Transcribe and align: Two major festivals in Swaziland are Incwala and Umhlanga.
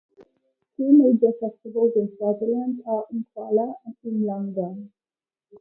Two 0.75 0.97
major 0.97 1.31
festivals 1.39 1.91
in 1.95 2.09
Swaziland 2.17 2.81
are 2.87 3.05
Incwala 3.13 3.75
and 3.85 3.95
Umhlanga. 4.03 4.89